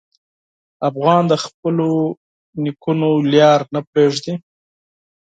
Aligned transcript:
افغان 0.89 1.21
د 1.31 1.33
خپلو 1.43 1.89
نیکونو 2.63 3.09
لار 3.31 3.59
نه 3.73 3.81
پرېږدي. 3.89 4.33